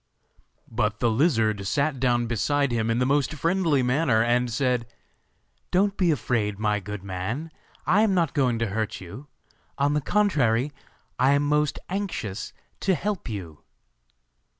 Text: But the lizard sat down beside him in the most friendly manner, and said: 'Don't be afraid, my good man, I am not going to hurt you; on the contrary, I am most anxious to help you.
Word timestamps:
But 0.71 0.99
the 0.99 1.11
lizard 1.11 1.67
sat 1.67 1.99
down 1.99 2.25
beside 2.25 2.71
him 2.71 2.89
in 2.89 2.97
the 2.97 3.05
most 3.05 3.35
friendly 3.35 3.83
manner, 3.83 4.23
and 4.23 4.49
said: 4.51 4.87
'Don't 5.69 5.95
be 5.95 6.09
afraid, 6.09 6.57
my 6.57 6.79
good 6.79 7.03
man, 7.03 7.51
I 7.85 8.01
am 8.01 8.15
not 8.15 8.33
going 8.33 8.57
to 8.57 8.67
hurt 8.73 8.99
you; 8.99 9.27
on 9.77 9.93
the 9.93 10.01
contrary, 10.01 10.71
I 11.19 11.33
am 11.33 11.43
most 11.47 11.77
anxious 11.87 12.51
to 12.79 12.95
help 12.95 13.29
you. 13.29 13.59